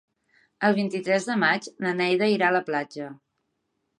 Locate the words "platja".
2.71-3.13